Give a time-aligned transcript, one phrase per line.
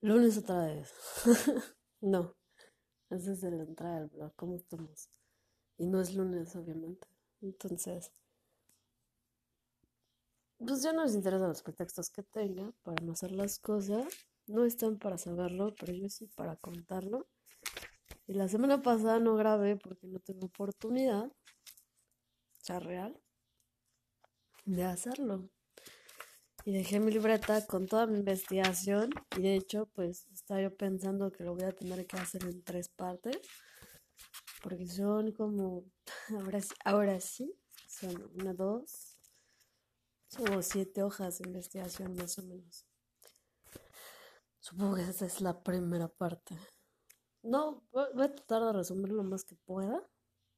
[0.00, 0.92] Lunes otra vez.
[2.00, 2.36] no.
[3.10, 4.32] Esa es la entrada del blog.
[4.36, 5.08] ¿Cómo estamos?
[5.76, 7.08] Y no es lunes, obviamente.
[7.40, 8.12] Entonces,
[10.58, 14.06] pues ya no les interesan los pretextos que tenga para no hacer las cosas.
[14.46, 17.26] No están para saberlo, pero yo sí para contarlo.
[18.28, 21.32] Y la semana pasada no grabé porque no tengo oportunidad,
[22.62, 23.20] ya real,
[24.64, 25.50] de hacerlo
[26.68, 29.08] y dejé mi libreta con toda mi investigación
[29.38, 32.62] y de hecho pues estaba yo pensando que lo voy a tener que hacer en
[32.62, 33.38] tres partes
[34.62, 35.86] porque son como
[36.38, 39.16] ahora sí, ahora sí son una dos
[40.38, 42.86] o siete hojas de investigación más o menos.
[44.60, 46.54] Supongo que esa es la primera parte.
[47.42, 50.06] No voy a tratar de resumir lo más que pueda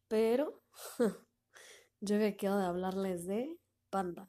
[0.09, 0.61] pero
[2.01, 4.29] yo había quedado de hablarles de panda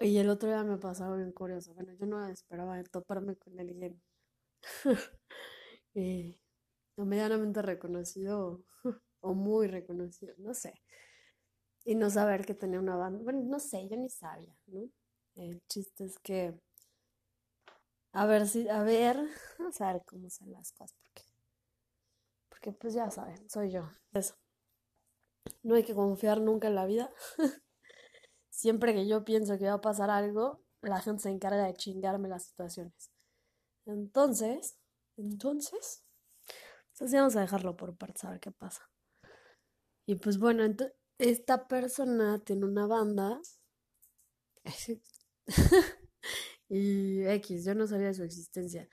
[0.00, 1.74] y el otro día me pasaba bien curioso.
[1.74, 4.00] Bueno, yo no esperaba toparme con alguien
[5.94, 6.38] eh,
[6.96, 8.64] medianamente reconocido
[9.20, 10.82] o muy reconocido, no sé.
[11.84, 13.22] Y no saber que tenía una banda.
[13.22, 14.90] Bueno, no sé, yo ni sabía, ¿no?
[15.36, 16.58] El chiste es que.
[18.12, 18.68] A ver si.
[18.68, 19.16] A ver.
[19.58, 20.96] Vamos a ver cómo son las cosas.
[21.02, 21.22] Porque,
[22.48, 23.88] porque pues ya saben, soy yo.
[24.12, 24.34] Eso.
[25.62, 27.10] No hay que confiar nunca en la vida.
[28.56, 32.28] Siempre que yo pienso que va a pasar algo, la gente se encarga de chingarme
[32.28, 33.10] las situaciones.
[33.84, 34.78] Entonces,
[35.18, 36.04] entonces,
[36.92, 38.90] entonces vamos a dejarlo por parte, a ver qué pasa.
[40.06, 40.64] Y pues bueno,
[41.18, 43.40] esta persona tiene una banda.
[46.70, 48.88] y X, yo no sabía de su existencia.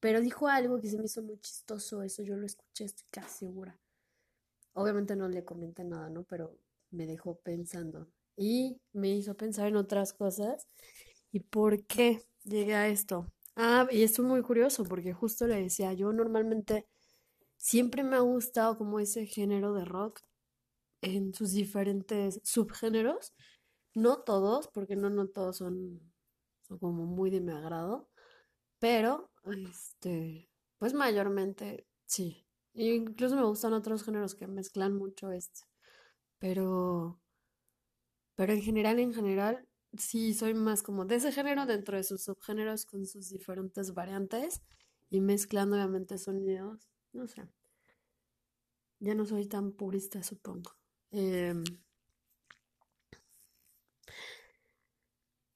[0.00, 3.46] Pero dijo algo que se me hizo muy chistoso, eso yo lo escuché, estoy casi
[3.46, 3.78] segura.
[4.72, 6.24] Obviamente no le comenté nada, ¿no?
[6.24, 6.58] Pero
[6.90, 8.10] me dejó pensando
[8.42, 10.66] y me hizo pensar en otras cosas.
[11.30, 13.32] ¿Y por qué llegué a esto?
[13.54, 16.88] Ah, y esto es muy curioso porque justo le decía, yo normalmente
[17.56, 20.20] siempre me ha gustado como ese género de rock
[21.02, 23.32] en sus diferentes subgéneros.
[23.94, 26.00] No todos, porque no, no todos son,
[26.80, 28.08] como muy de mi agrado,
[28.80, 32.44] pero este, pues mayormente sí.
[32.74, 35.60] incluso me gustan otros géneros que mezclan mucho este.
[36.38, 37.21] Pero
[38.42, 39.64] pero en general, en general,
[39.96, 44.60] sí soy más como de ese género dentro de sus subgéneros con sus diferentes variantes
[45.10, 46.88] y mezclando obviamente sonidos.
[47.12, 47.46] No sé.
[48.98, 50.72] Ya no soy tan purista, supongo.
[51.12, 51.62] Em,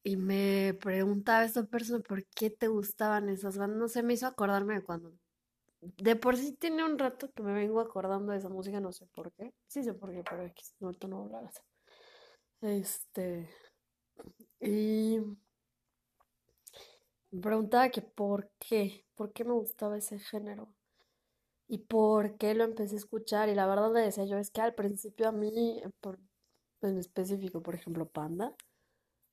[0.05, 3.79] y me preguntaba esta persona por qué te gustaban esas bandas.
[3.81, 5.13] No sé, me hizo acordarme de cuando.
[5.81, 9.07] De por sí tiene un rato que me vengo acordando de esa música, no sé
[9.07, 9.53] por qué.
[9.67, 10.45] Sí sé por qué, pero
[10.79, 11.53] no, no voy a hablar
[12.61, 13.49] este,
[14.61, 15.19] y
[17.31, 20.69] me preguntaba que por qué, por qué me gustaba ese género
[21.69, 23.49] y por qué lo empecé a escuchar.
[23.49, 26.19] Y la verdad le decía yo, es que al principio a mí, por,
[26.83, 28.55] en específico, por ejemplo, Panda,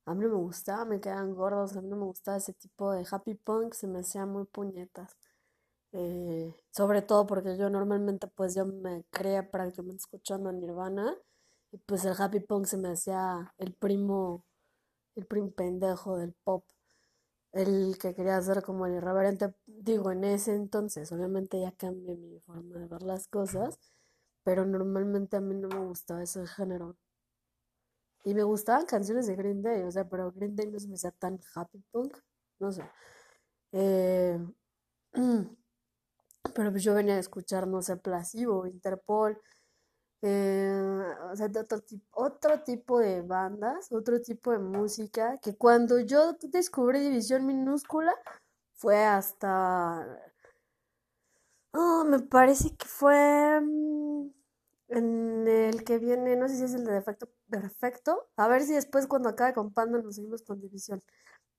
[0.05, 2.91] a mí no me gustaba, me quedan gordos, a mí no me gustaba ese tipo
[2.93, 5.17] de happy punk, se me hacían muy puñetas.
[5.93, 11.15] Eh, sobre todo porque yo normalmente pues yo me creía prácticamente escuchando a Nirvana
[11.85, 14.45] pues el happy punk se me hacía el primo,
[15.15, 16.65] el primo pendejo del pop,
[17.53, 22.39] el que quería ser como el irreverente, digo, en ese entonces, obviamente ya cambié mi
[22.41, 23.79] forma de ver las cosas,
[24.43, 26.97] pero normalmente a mí no me gustaba ese género.
[28.25, 30.95] Y me gustaban canciones de Green Day, o sea, pero Green Day no se me
[30.95, 32.17] hacía tan happy punk,
[32.59, 32.83] no sé.
[33.73, 34.39] Eh,
[36.55, 39.39] pero pues yo venía a escuchar, no sé, Placebo, Interpol,
[40.25, 41.79] eh, o sea, de otro,
[42.11, 48.13] otro tipo de bandas, otro tipo de música, que cuando yo descubrí División Minúscula
[48.75, 50.21] fue hasta...
[51.73, 54.29] Oh, me parece que fue mm,
[54.89, 58.73] en el que viene, no sé si es el de defecto perfecto, a ver si
[58.73, 61.01] después cuando acabe con Panda nos seguimos con División,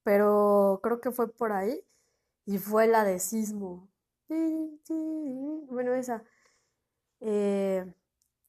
[0.04, 1.84] pero creo que fue por ahí
[2.46, 3.88] y fue la de Sismo.
[5.68, 6.24] Bueno, esa.
[7.20, 7.84] Eh,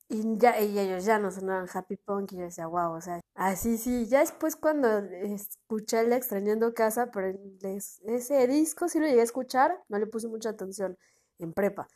[0.07, 3.21] y ya y ellos ya no sonaban happy punk y yo decía, wow, o sea,
[3.33, 7.37] así sí, ya después cuando escuché el Extrañando Casa, pero
[8.05, 10.97] ese disco sí lo llegué a escuchar, no le puse mucha atención
[11.39, 11.87] en prepa.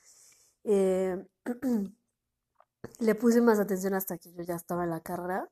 [0.63, 1.17] Eh,
[2.99, 5.49] le puse más atención hasta que yo ya estaba en la carrera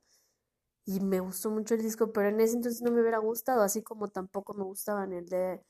[0.86, 3.84] y me gustó mucho el disco, pero en ese entonces no me hubiera gustado, así
[3.84, 5.62] como tampoco me gustaban el de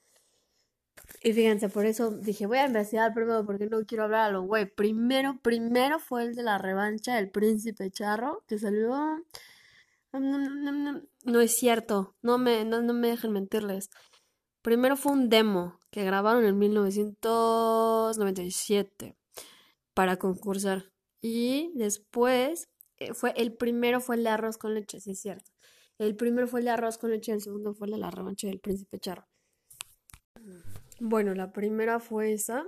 [1.21, 4.43] y fíjense, por eso dije, voy a investigar primero porque no quiero hablar a lo
[4.43, 4.65] güey.
[4.65, 9.25] Primero, primero fue el de la revancha del príncipe charro, que salió...
[10.13, 13.89] No, es cierto, no me, no, me dejen mentirles.
[14.61, 19.17] Primero fue un demo que grabaron en 1997
[19.93, 20.91] para concursar.
[21.21, 22.69] Y después
[22.99, 25.51] eh, fue el primero fue el de arroz con leche, sí es cierto.
[25.97, 28.47] El primero fue el de arroz con leche, el segundo fue el de la revancha
[28.47, 29.27] del príncipe charro.
[30.99, 32.65] Bueno, la primera fue esa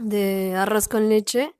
[0.00, 1.54] de arroz con leche.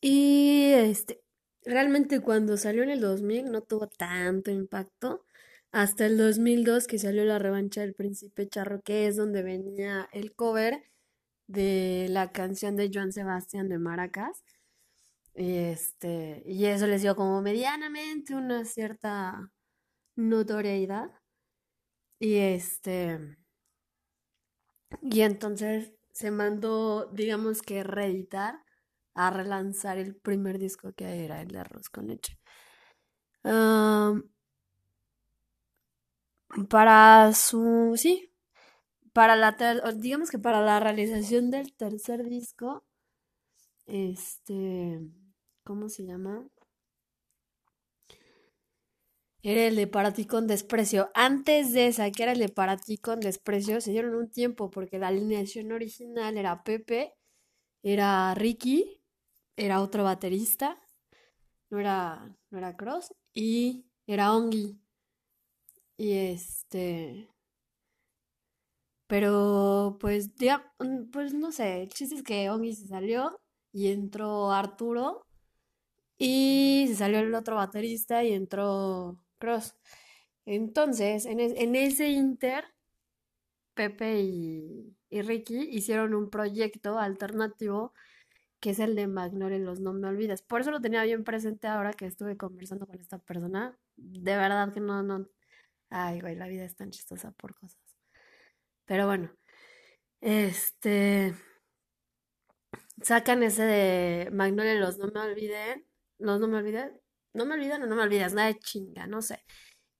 [0.00, 1.22] Y este,
[1.64, 5.24] realmente cuando salió en el 2000 no tuvo tanto impacto.
[5.72, 10.34] Hasta el 2002 que salió la revancha del príncipe charro, que es donde venía el
[10.34, 10.82] cover
[11.46, 14.44] de la canción de Joan Sebastián de Maracas.
[15.34, 19.50] Y, este, y eso les dio como medianamente una cierta
[20.16, 21.10] notoriedad.
[22.18, 23.41] Y este.
[25.00, 28.62] Y entonces se mandó, digamos que reeditar,
[29.14, 32.38] a relanzar el primer disco que era el Arroz con Leche.
[36.68, 37.94] para su.
[37.96, 38.32] Sí.
[39.12, 39.56] Para la.
[39.96, 42.84] digamos que para la realización del tercer disco.
[43.86, 45.00] Este.
[45.64, 46.48] ¿Cómo se llama?
[49.42, 51.10] Era el de Para ti con desprecio.
[51.14, 54.70] Antes de esa, que era el de Para ti con desprecio, se dieron un tiempo
[54.70, 57.14] porque la alineación original era Pepe,
[57.82, 59.02] era Ricky,
[59.56, 60.80] era otro baterista,
[61.70, 64.78] no era, no era Cross, y era Ongi.
[65.96, 67.28] Y este.
[69.06, 70.30] Pero pues,
[71.12, 73.40] pues no sé, el chiste es que Ongi se salió
[73.72, 75.26] y entró Arturo.
[76.18, 79.74] Y se salió el otro baterista y entró Cross.
[80.46, 81.40] Entonces, en,
[81.76, 82.64] ese inter,
[83.74, 87.92] Pepe y, Ricky hicieron un proyecto alternativo
[88.60, 90.42] que es el de Magnolia Los No Me Olvides.
[90.42, 93.76] Por eso lo tenía bien presente ahora que estuve conversando con esta persona.
[93.96, 95.28] De verdad que no, no.
[95.90, 97.80] Ay, güey, la vida es tan chistosa por cosas.
[98.86, 99.32] Pero bueno,
[100.20, 101.34] este.
[103.02, 105.86] Sacan ese de Magnolia Los No Me Olviden.
[106.18, 107.01] Los No Me Olviden
[107.34, 109.42] no me olvidan o no me olvidas, nada de chinga, no sé.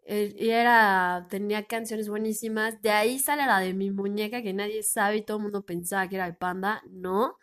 [0.05, 2.81] Eh, y era, tenía canciones buenísimas.
[2.82, 6.08] De ahí sale la de mi muñeca que nadie sabe y todo el mundo pensaba
[6.08, 6.82] que era el panda.
[6.90, 7.37] No,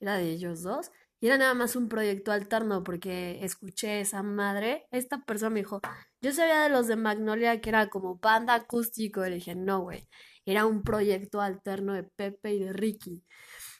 [0.00, 0.90] era de ellos dos.
[1.20, 4.86] Y era nada más un proyecto alterno porque escuché esa madre.
[4.90, 5.80] Esta persona me dijo,
[6.20, 9.24] yo sabía de los de Magnolia que era como panda acústico.
[9.26, 10.08] Y le dije, no, güey.
[10.44, 13.24] Era un proyecto alterno de Pepe y de Ricky.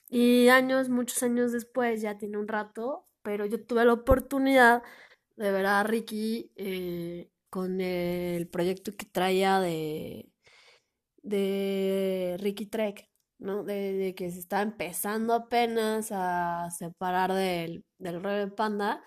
[0.09, 4.83] Y años, muchos años después, ya tiene un rato, pero yo tuve la oportunidad
[5.37, 10.31] de ver a Ricky eh, con el proyecto que traía de,
[11.23, 13.65] de Ricky Trek, ¿no?
[13.65, 19.03] De, que se está empezando apenas a separar del, del de Panda.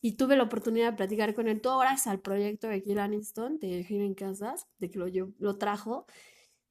[0.00, 3.58] Y tuve la oportunidad de platicar con él todo gracias al proyecto de Kill Aniston,
[3.58, 5.06] de en Casas, de que lo,
[5.38, 6.06] lo trajo.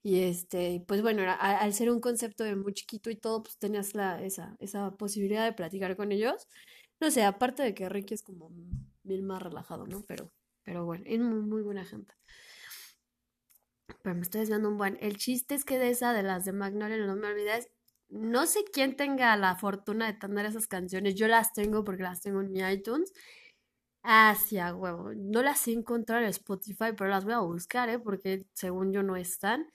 [0.03, 3.93] Y este, pues bueno, al ser un concepto de muy chiquito y todo, pues tenías
[3.95, 6.47] la, esa, esa posibilidad de platicar con ellos.
[6.99, 8.49] No sé, aparte de que Ricky es como
[9.03, 10.03] bien más relajado, ¿no?
[10.07, 10.31] Pero,
[10.63, 12.15] pero bueno, es muy, muy buena gente.
[14.01, 14.97] Pero me estoy desviando un buen.
[15.01, 17.69] El chiste es que de esa, de las de Magnolia, no me olvides.
[18.09, 21.15] No sé quién tenga la fortuna de tener esas canciones.
[21.15, 23.13] Yo las tengo porque las tengo en mi iTunes.
[24.03, 25.11] Hacia huevo.
[25.15, 27.99] No las he encontrado en Spotify, pero las voy a buscar, ¿eh?
[27.99, 29.67] Porque según yo no están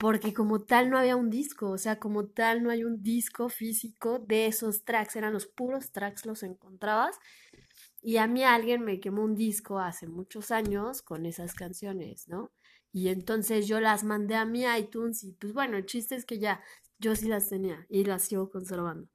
[0.00, 3.50] porque como tal no había un disco, o sea, como tal no hay un disco
[3.50, 7.18] físico de esos tracks, eran los puros tracks, los encontrabas.
[8.00, 12.50] Y a mí alguien me quemó un disco hace muchos años con esas canciones, ¿no?
[12.92, 16.38] Y entonces yo las mandé a mi iTunes y pues bueno, el chiste es que
[16.38, 16.62] ya
[16.98, 19.06] yo sí las tenía y las sigo conservando.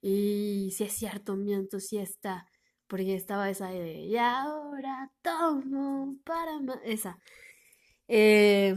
[0.00, 2.46] Y si es cierto, miento, sí está,
[2.86, 6.52] porque estaba esa de, y ahora tomo para
[6.84, 7.18] esa.
[8.06, 8.76] Eh,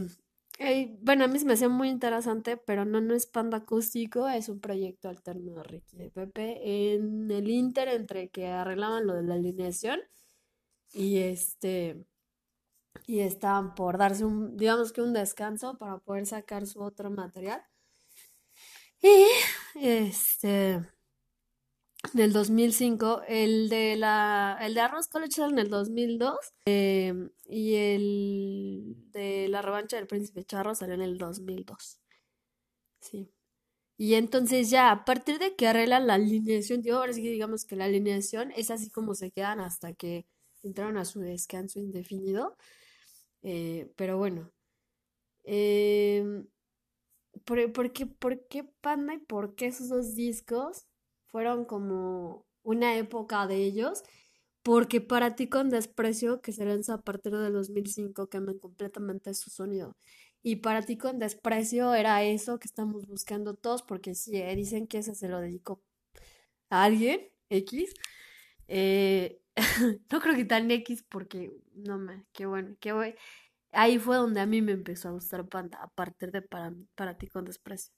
[1.02, 4.48] bueno, a mí se me hacía muy interesante, pero no, no es panda acústico, es
[4.48, 9.22] un proyecto alterno de Ricky de Pepe en el Inter entre que arreglaban lo de
[9.24, 10.00] la alineación
[10.92, 12.06] y este
[13.06, 17.62] y estaban por darse un, digamos que un descanso para poder sacar su otro material.
[19.02, 19.26] Y
[19.74, 20.80] este
[22.12, 27.74] en el 2005, el de la el de Arroz College en el 2002 em, y
[27.74, 32.00] el de la revancha del Príncipe Charro salió en el 2002.
[33.00, 33.30] Sí.
[33.96, 37.64] Y entonces ya a partir de que arreglan la alineación, digo, ahora sí que digamos
[37.64, 40.26] que la alineación es así como se quedan hasta que
[40.62, 42.56] entraron a su descanso indefinido.
[43.42, 44.52] Eh, pero bueno.
[45.44, 46.46] Em,
[47.44, 50.86] ¿por, por, qué, ¿Por qué Panda y por qué esos dos discos?
[51.34, 54.04] Fueron como una época de ellos,
[54.62, 59.50] porque para ti con desprecio, que se lanza a partir del 2005, cambian completamente su
[59.50, 59.96] sonido.
[60.44, 64.86] Y para ti con desprecio era eso que estamos buscando todos, porque sí, eh, dicen
[64.86, 65.82] que ese se lo dedicó
[66.70, 67.94] a alguien, X.
[68.68, 69.40] Eh,
[70.12, 73.16] no creo que tan X porque, no me, qué bueno, qué bueno.
[73.72, 77.18] Ahí fue donde a mí me empezó a gustar Panda, a partir de para, para
[77.18, 77.92] ti con desprecio.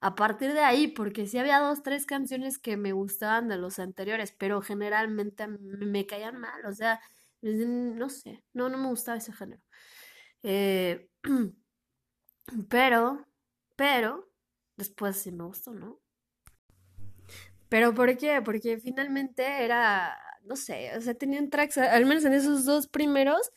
[0.00, 3.78] A partir de ahí, porque sí había dos, tres canciones que me gustaban de los
[3.78, 7.00] anteriores, pero generalmente me, caían mal, o sea,
[7.42, 9.62] no sé, no, no me gustaba ese género.
[10.42, 11.10] Eh,
[12.70, 13.26] pero,
[13.76, 14.30] pero,
[14.76, 16.00] después sí me gustó, ¿no?
[17.68, 18.42] Pero ¿por qué?
[18.42, 23.52] Porque finalmente era, no sé, o sea, tenían tracks, al menos en esos dos primeros,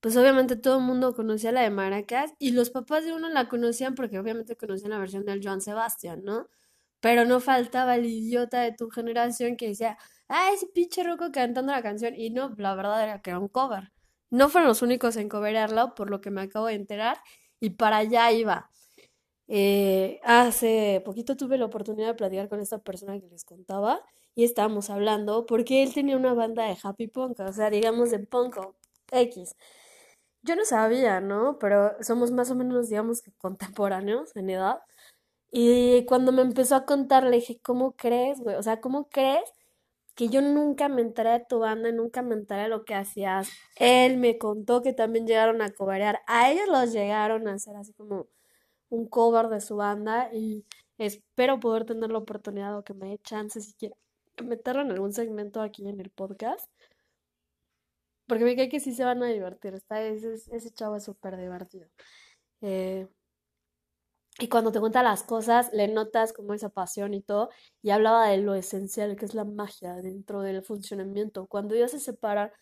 [0.00, 3.48] pues obviamente todo el mundo conocía la de Maracas y los papás de uno la
[3.48, 6.48] conocían porque obviamente conocían la versión del Joan Sebastián, ¿no?
[7.00, 11.72] Pero no faltaba el idiota de tu generación que decía, ah, ese pinche roco cantando
[11.72, 12.14] la canción.
[12.16, 13.92] Y no, la verdad era que era un cover.
[14.30, 17.18] No fueron los únicos en coverarlo, por lo que me acabo de enterar,
[17.60, 18.70] y para allá iba.
[19.48, 24.02] Eh, hace poquito tuve la oportunidad de platicar con esta persona que les contaba
[24.34, 28.18] y estábamos hablando porque él tenía una banda de happy punk, o sea, digamos de
[28.20, 28.56] punk
[29.10, 29.56] X.
[30.48, 31.58] Yo no sabía, ¿no?
[31.58, 34.80] Pero somos más o menos, digamos que contemporáneos en edad.
[35.50, 38.56] Y cuando me empezó a contar, le dije, ¿cómo crees, güey?
[38.56, 39.42] O sea, ¿cómo crees
[40.14, 43.50] que yo nunca me enteré de tu banda, nunca me enteré de lo que hacías?
[43.76, 46.20] Él me contó que también llegaron a coberear.
[46.26, 48.28] A ellos los llegaron a hacer así como
[48.88, 50.64] un cover de su banda y
[50.96, 53.96] espero poder tener la oportunidad o que me dé chance si quiero
[54.42, 56.70] meterlo en algún segmento aquí en el podcast
[58.28, 59.74] porque me cae que sí se van a divertir.
[59.74, 61.88] Está, ese, chavo es súper divertido.
[62.62, 63.08] Eh,
[64.40, 67.50] y cuando te cuenta las cosas, le notas como esa pasión y todo.
[67.82, 71.46] Y hablaba de lo esencial, que es la magia dentro del funcionamiento.
[71.48, 72.52] Cuando ellos se separan.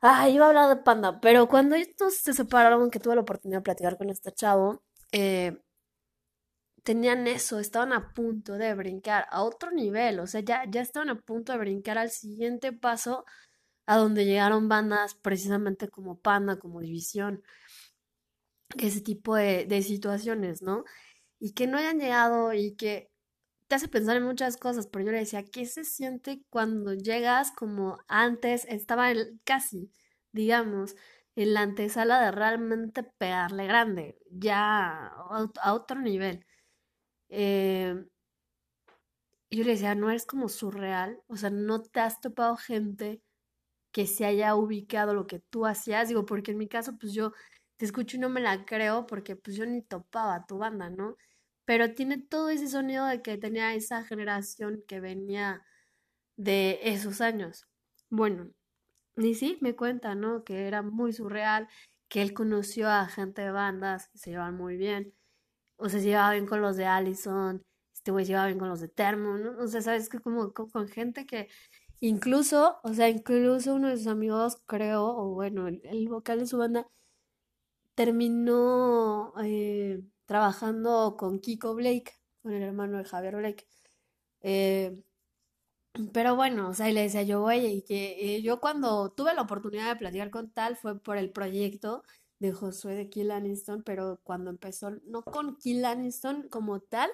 [0.00, 3.60] Ah, iba a hablar de Panda, pero cuando estos se separaron, que tuve la oportunidad
[3.60, 5.58] de platicar con este chavo, eh,
[6.84, 11.08] tenían eso, estaban a punto de brincar a otro nivel, o sea, ya, ya estaban
[11.10, 13.24] a punto de brincar al siguiente paso
[13.86, 17.42] a donde llegaron bandas precisamente como Panda, como División,
[18.78, 20.84] ese tipo de, de situaciones, ¿no?
[21.38, 23.10] Y que no hayan llegado y que
[23.68, 27.52] te hace pensar en muchas cosas, pero yo le decía, ¿qué se siente cuando llegas
[27.52, 29.08] como antes estaba
[29.44, 29.90] casi,
[30.32, 30.96] digamos,
[31.36, 36.46] en la antesala de realmente pegarle grande, ya a, otro nivel?
[37.28, 37.94] Eh,
[39.50, 43.22] yo le decía, no eres como surreal, o sea, no te has topado gente
[43.94, 47.32] que se haya ubicado lo que tú hacías, digo, porque en mi caso, pues yo
[47.78, 51.16] te escucho y no me la creo porque pues yo ni topaba tu banda, ¿no?
[51.64, 55.62] Pero tiene todo ese sonido de que tenía esa generación que venía
[56.36, 57.66] de esos años.
[58.10, 58.50] Bueno,
[59.16, 60.44] ni sí me cuenta, ¿no?
[60.44, 61.68] Que era muy surreal,
[62.08, 65.14] que él conoció a gente de bandas que se llevaban muy bien,
[65.78, 67.62] o se llevaba bien con los de Allison,
[67.94, 69.58] este güey se llevaba bien con los de Thermo, ¿no?
[69.58, 71.48] O sea, sabes que como con gente que
[72.00, 76.58] Incluso, o sea, incluso uno de sus amigos, creo, o bueno, el, vocal de su
[76.58, 76.86] banda,
[77.94, 83.66] terminó eh, trabajando con Kiko Blake, con el hermano de Javier Blake.
[84.42, 85.02] Eh,
[86.12, 89.32] pero bueno, o sea, y le decía yo, oye, y que eh, yo cuando tuve
[89.34, 92.02] la oportunidad de platicar con tal fue por el proyecto
[92.40, 97.10] de Josué de Kill Aniston, pero cuando empezó, no con Kill Aniston como tal,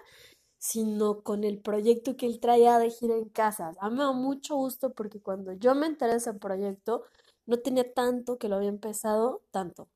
[0.61, 3.77] sino con el proyecto que él traía de gira en casas.
[3.81, 7.05] A mí me da mucho gusto porque cuando yo me enteré de ese proyecto,
[7.47, 9.89] no tenía tanto que lo había empezado, tanto,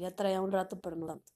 [0.00, 1.32] ya traía un rato, pero no tanto.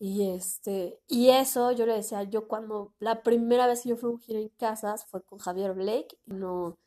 [0.00, 4.10] Y este, y eso yo le decía, yo cuando la primera vez que yo fui
[4.10, 6.78] a un gira en casas fue con Javier Blake y no,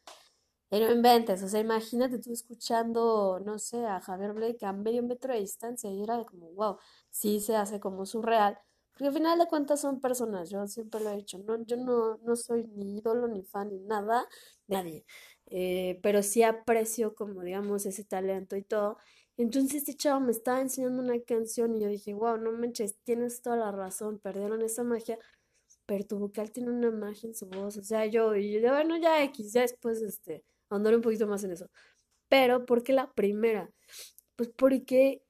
[0.71, 5.03] y no inventes, o sea, imagínate tú escuchando, no sé, a Javier Blake a medio
[5.03, 6.77] metro de distancia y era como, wow,
[7.09, 8.59] sí se hace como surreal
[8.95, 12.17] porque al final de cuentas son personas, yo siempre lo he dicho, no, yo no,
[12.23, 14.25] no soy ni ídolo, ni fan, ni nada,
[14.67, 15.05] nadie.
[15.47, 18.97] Eh, pero sí aprecio como digamos ese talento y todo.
[19.37, 23.41] Entonces este chavo me estaba enseñando una canción y yo dije, wow, no manches, tienes
[23.41, 25.19] toda la razón, perdieron esa magia,
[25.85, 28.97] pero tu vocal tiene una magia en su voz, o sea, yo, y yo, bueno,
[28.97, 31.69] ya X, ya después, este, andar un poquito más en eso.
[32.29, 33.71] Pero, ¿por qué la primera?
[34.35, 35.23] Pues porque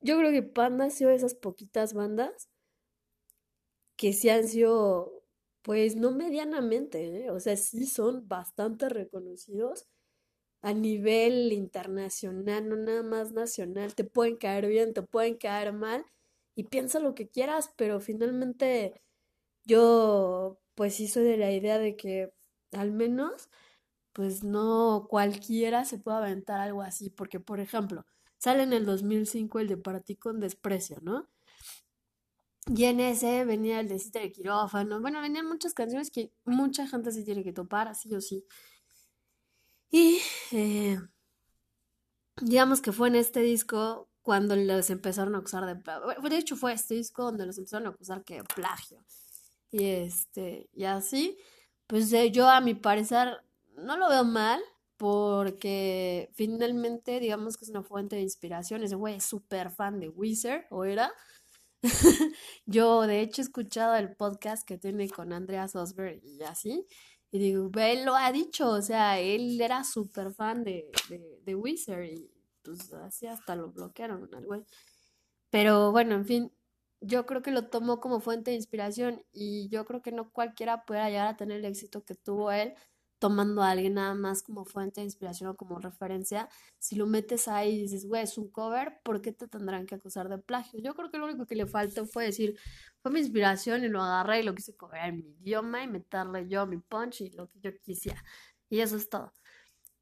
[0.00, 2.48] yo creo que Panda ha sido de esas poquitas bandas
[3.98, 5.24] que sí han sido,
[5.62, 7.32] pues no medianamente, ¿eh?
[7.32, 9.88] o sea, sí son bastante reconocidos
[10.62, 13.94] a nivel internacional, no nada más nacional.
[13.94, 16.04] Te pueden caer bien, te pueden caer mal
[16.56, 19.02] y piensa lo que quieras, pero finalmente
[19.64, 22.32] yo pues sí soy de la idea de que
[22.72, 23.50] al menos
[24.12, 28.06] pues no cualquiera se puede aventar algo así, porque por ejemplo,
[28.38, 31.28] Sale en el 2005 el de Para con desprecio, ¿no?
[32.74, 35.00] Y en ese venía el de Cita de quirófano.
[35.00, 38.44] Bueno, venían muchas canciones que mucha gente se tiene que topar, así o sí.
[39.90, 40.20] Y
[40.52, 40.98] eh,
[42.40, 45.74] digamos que fue en este disco cuando les empezaron a acusar de
[46.28, 49.02] De hecho, fue este disco donde los empezaron a acusar que plagio.
[49.70, 51.38] Y este, y así,
[51.86, 53.42] pues eh, yo a mi parecer
[53.76, 54.60] no lo veo mal,
[54.98, 58.82] porque finalmente, digamos que es una fuente de inspiración.
[58.82, 61.12] Ese güey es súper fan de Wizard, o era.
[62.66, 66.86] yo, de hecho, he escuchado el podcast que tiene con Andrea Sosberg y así.
[67.30, 71.54] Y digo, él lo ha dicho, o sea, él era súper fan de, de, de
[71.54, 72.30] Wizard y
[72.62, 74.28] pues así hasta lo bloquearon.
[75.50, 76.52] Pero bueno, en fin,
[77.00, 80.84] yo creo que lo tomó como fuente de inspiración y yo creo que no cualquiera
[80.84, 82.74] pueda llegar a tener el éxito que tuvo él
[83.18, 86.48] tomando a alguien nada más como fuente de inspiración o como referencia,
[86.78, 89.96] si lo metes ahí y dices, güey, es un cover, ¿por qué te tendrán que
[89.96, 90.80] acusar de plagio?
[90.80, 92.58] Yo creo que lo único que le faltó fue decir,
[93.02, 96.48] fue mi inspiración y lo agarré y lo quise cover en mi idioma y meterle
[96.48, 98.22] yo mi punch y lo que yo quisiera.
[98.68, 99.32] Y eso es todo.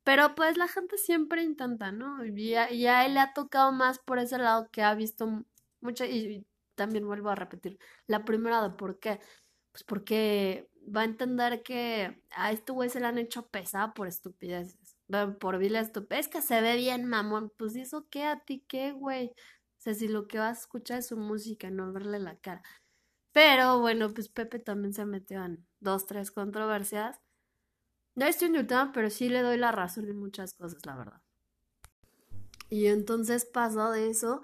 [0.06, 2.24] Pero pues la gente siempre intenta, ¿no?
[2.24, 2.68] Y a,
[3.06, 5.44] él le ha tocado más por ese lado que ha visto
[5.80, 6.46] mucho, y
[6.76, 9.20] también vuelvo a repetir, la primera de por qué.
[9.72, 14.06] Pues porque va a entender que a este güey se le han hecho pesada por
[14.06, 14.96] estupideces.
[15.40, 16.26] Por vile estupidez.
[16.26, 17.52] Es que se ve bien, mamón.
[17.56, 19.28] Pues, ¿y eso qué a ti qué, güey?
[19.28, 22.62] O sea, si lo que vas a escuchar es su música, no verle la cara.
[23.32, 27.20] Pero bueno, pues Pepe también se metió en dos, tres controversias.
[28.14, 31.22] No estoy insultando, pero sí le doy la razón en muchas cosas, la verdad.
[32.70, 34.42] Y entonces pasó de eso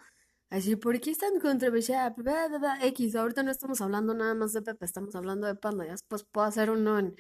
[0.53, 2.15] Así, ¿por qué es tan controversial?
[2.83, 5.87] X, ahorita no estamos hablando nada más de Pepe, estamos hablando de Panda.
[5.87, 7.17] Ya después puedo hacer uno en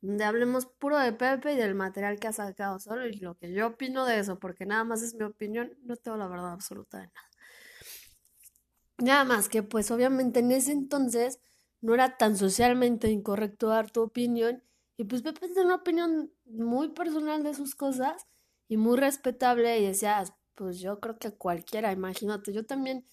[0.00, 3.52] donde hablemos puro de Pepe y del material que ha sacado solo y lo que
[3.52, 6.98] yo opino de eso, porque nada más es mi opinión, no tengo la verdad absoluta
[6.98, 7.28] de nada.
[8.98, 11.40] Nada más que pues obviamente en ese entonces
[11.80, 14.62] no era tan socialmente incorrecto dar tu opinión
[14.96, 18.28] y pues Pepe tiene una opinión muy personal de sus cosas
[18.68, 23.06] y muy respetable y decías, pues yo creo que cualquiera, imagínate, yo también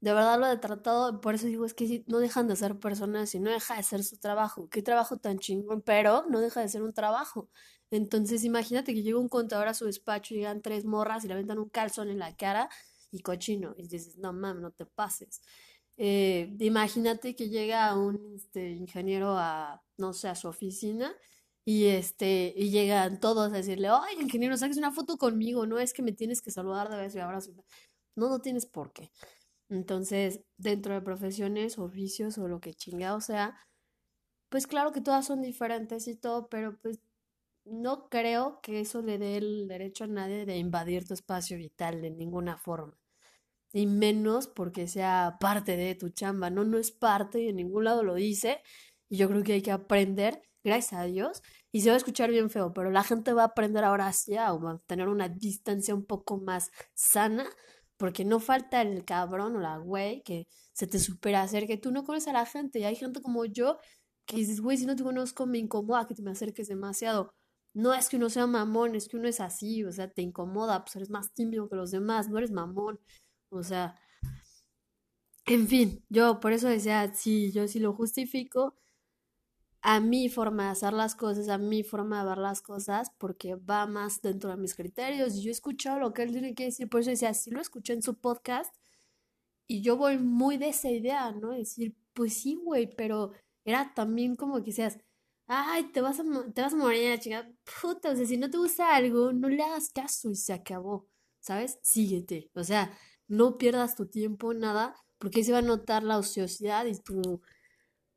[0.00, 3.34] de verdad lo he tratado, por eso digo, es que no dejan de ser personas
[3.36, 6.68] y no deja de ser su trabajo, qué trabajo tan chingón, pero no deja de
[6.68, 7.50] ser un trabajo.
[7.90, 11.34] Entonces imagínate que llega un contador a su despacho y llegan tres morras y le
[11.34, 12.68] aventan un calzón en la cara
[13.12, 15.40] y cochino, y dices, no mames, no te pases.
[15.96, 21.14] Eh, imagínate que llega un este, ingeniero a, no sé, a su oficina
[21.64, 25.92] y este, y llegan todos a decirle, ay, ingeniero, saques una foto conmigo, no es
[25.92, 27.52] que me tienes que saludar de vez y abrazo.
[28.16, 29.10] No, no tienes por qué.
[29.70, 33.56] Entonces, dentro de profesiones, oficios o lo que chingado sea,
[34.50, 37.00] pues claro que todas son diferentes y todo, pero pues
[37.64, 42.02] no creo que eso le dé el derecho a nadie de invadir tu espacio vital
[42.02, 42.98] de ninguna forma.
[43.72, 47.84] Y menos porque sea parte de tu chamba, no, no es parte y en ningún
[47.84, 48.62] lado lo dice.
[49.08, 52.30] Y yo creo que hay que aprender gracias a Dios, y se va a escuchar
[52.30, 56.04] bien feo, pero la gente va a aprender ahora va a tener una distancia un
[56.04, 57.46] poco más sana,
[57.96, 62.04] porque no falta el cabrón o la güey que se te supera que tú no
[62.04, 63.78] conoces a la gente, y hay gente como yo
[64.26, 67.34] que dices, güey, si no te conozco me incomoda que te me acerques demasiado.
[67.74, 70.84] No es que uno sea mamón, es que uno es así, o sea, te incomoda,
[70.84, 73.00] pues eres más tímido que los demás, no eres mamón,
[73.50, 73.96] o sea,
[75.46, 78.76] en fin, yo por eso decía, sí, yo sí lo justifico,
[79.82, 83.56] a mi forma de hacer las cosas, a mi forma de ver las cosas, porque
[83.56, 85.34] va más dentro de mis criterios.
[85.36, 87.60] Y yo he escuchado lo que él tiene que decir, por eso decía, sí lo
[87.60, 88.74] escuché en su podcast,
[89.66, 91.50] y yo voy muy de esa idea, ¿no?
[91.50, 93.32] Decir, pues sí, güey, pero
[93.64, 94.98] era también como que decías,
[95.46, 97.48] ay, te vas a, te vas a morir, chica,
[97.80, 101.08] puta, o sea, si no te gusta algo, no le hagas caso y se acabó,
[101.40, 101.78] ¿sabes?
[101.82, 102.96] Síguete, o sea,
[103.28, 107.40] no pierdas tu tiempo, nada, porque se va a notar la ociosidad y tu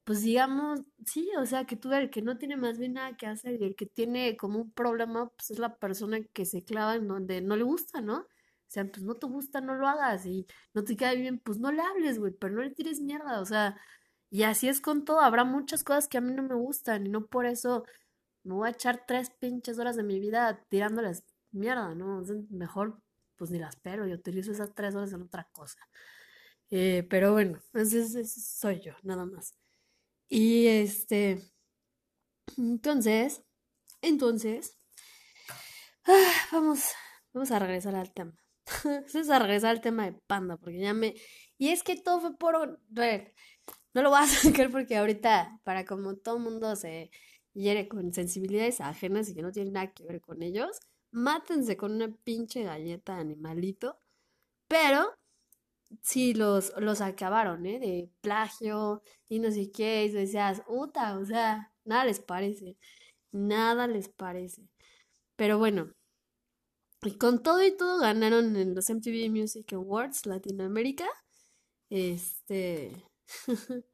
[0.05, 3.27] pues digamos, sí, o sea, que tú el que no tiene más bien nada que
[3.27, 6.95] hacer y el que tiene como un problema, pues es la persona que se clava
[6.95, 8.19] en donde no le gusta, ¿no?
[8.19, 8.27] O
[8.67, 11.71] sea, pues no te gusta, no lo hagas y no te queda bien, pues no
[11.71, 13.79] le hables, güey, pero no le tires mierda, o sea,
[14.29, 17.09] y así es con todo, habrá muchas cosas que a mí no me gustan y
[17.09, 17.85] no por eso
[18.43, 22.23] me voy a echar tres pinches horas de mi vida tirándoles mierda, ¿no?
[22.51, 23.01] mejor
[23.37, 25.79] pues ni las pero y utilizo esas tres horas en otra cosa.
[26.69, 29.55] Eh, pero bueno, ese soy yo, nada más.
[30.27, 31.39] Y este,
[32.57, 33.43] entonces,
[34.01, 34.77] entonces,
[36.05, 36.81] ah, vamos,
[37.33, 38.35] vamos a regresar al tema.
[38.83, 41.15] vamos a regresar al tema de Panda, porque ya me...
[41.57, 42.79] Y es que todo fue por...
[43.93, 47.09] No lo voy a sacar porque ahorita, para como todo mundo se
[47.53, 50.79] hiere con sensibilidades ajenas y que no tienen nada que ver con ellos,
[51.11, 53.97] mátense con una pinche galleta de animalito
[54.67, 55.15] Pero
[56.01, 57.79] sí los, los acabaron, ¿eh?
[57.79, 62.77] De plagio y no sé qué, y decías, puta, o sea, nada les parece,
[63.31, 64.67] nada les parece.
[65.35, 65.93] Pero bueno,
[67.03, 71.05] y con todo y todo ganaron en los MTV Music Awards Latinoamérica,
[71.89, 72.91] este,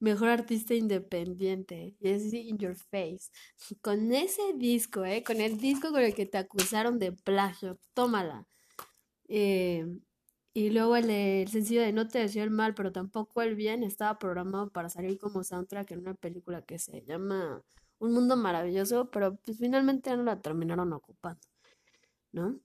[0.00, 3.30] mejor artista independiente, es In Your Face.
[3.80, 5.22] Con ese disco, ¿eh?
[5.24, 8.46] Con el disco con el que te acusaron de plagio, tómala.
[9.28, 9.86] Eh,
[10.54, 14.18] y luego el, sencillo de No te deseo el mal, pero tampoco el bien, estaba
[14.18, 17.62] programado para salir como soundtrack en una película que se llama
[17.98, 21.40] Un Mundo Maravilloso, pero pues finalmente no la terminaron ocupando,
[22.32, 22.60] ¿no?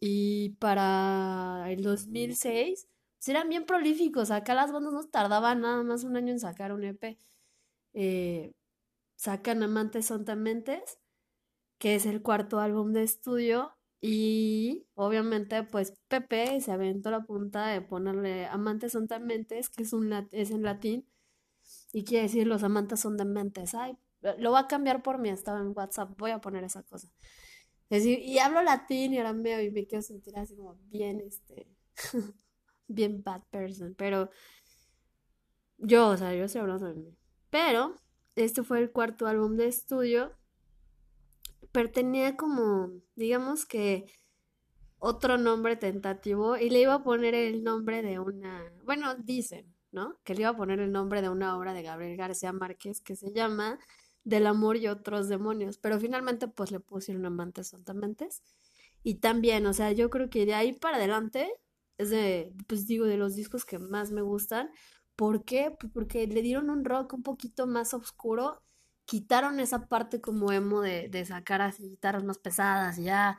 [0.00, 4.30] Y para el 2006, pues eran bien prolíficos.
[4.30, 7.18] Acá las bandas no tardaban nada más un año en sacar un EP.
[7.94, 8.54] Eh,
[9.16, 10.98] sacan Amantes Son Tamentes,
[11.78, 17.66] que es el cuarto álbum de estudio y obviamente, pues Pepe se aventó la punta
[17.66, 21.06] de ponerle amantes son dementes, que es, un, es en latín,
[21.92, 23.74] y quiere decir los amantes son dementes.
[23.74, 23.98] Ay,
[24.38, 27.08] lo va a cambiar por mí, estaba en WhatsApp, voy a poner esa cosa.
[27.90, 31.20] Es decir, y hablo latín y ahora me, y me quiero sentir así como bien,
[31.20, 31.66] este,
[32.88, 34.30] bien bad person, pero
[35.76, 37.16] yo, o sea, yo estoy hablando de mí.
[37.50, 37.96] Pero
[38.36, 40.32] este fue el cuarto álbum de estudio
[41.72, 44.06] pero tenía como, digamos que
[44.98, 50.18] otro nombre tentativo y le iba a poner el nombre de una, bueno, dicen, ¿no?
[50.24, 53.16] Que le iba a poner el nombre de una obra de Gabriel García Márquez que
[53.16, 53.78] se llama
[54.24, 58.42] Del amor y otros demonios, pero finalmente pues le pusieron amantes soltamentes.
[59.02, 61.50] Y también, o sea, yo creo que de ahí para adelante
[61.98, 64.70] es de, pues digo, de los discos que más me gustan.
[65.16, 65.74] ¿Por qué?
[65.78, 68.62] Pues porque le dieron un rock un poquito más oscuro
[69.10, 73.38] quitaron esa parte como emo de, de sacar así guitarras más pesadas ya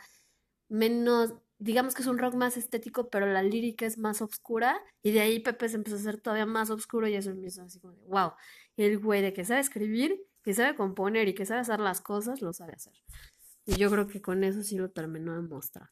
[0.67, 5.11] menos, digamos que es un rock más estético, pero la lírica es más oscura y
[5.11, 7.79] de ahí Pepe se empezó a hacer todavía más oscuro y eso me hizo así
[7.79, 8.33] como de, wow,
[8.75, 12.41] el güey de que sabe escribir, que sabe componer y que sabe hacer las cosas,
[12.41, 12.93] lo sabe hacer.
[13.65, 15.89] Y yo creo que con eso sí lo terminó de mostrar.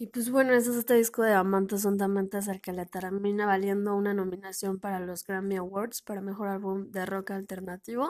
[0.00, 3.46] Y pues bueno, ese es este disco de Amantes son Tamantes al que le termina
[3.46, 8.08] valiendo una nominación para los Grammy Awards para Mejor Álbum de Rock Alternativo.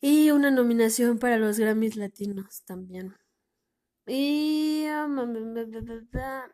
[0.00, 3.14] Y una nominación para los Grammys Latinos también.
[4.06, 5.18] Y um,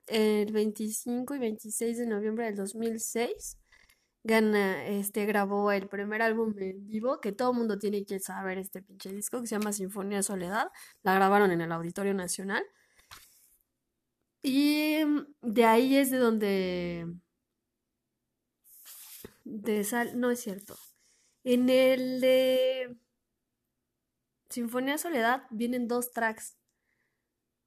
[0.06, 3.58] el 25 y 26 de noviembre del 2006
[4.22, 8.58] gana, este, grabó el primer álbum en vivo que todo el mundo tiene que saber
[8.58, 10.68] este pinche disco que se llama Sinfonía de Soledad.
[11.02, 12.62] La grabaron en el Auditorio Nacional.
[14.42, 17.14] Y mm, de ahí es de donde...
[19.44, 20.18] De sal...
[20.18, 20.76] No es cierto.
[21.44, 22.96] En el de...
[24.48, 26.56] Sinfonía Soledad vienen dos tracks.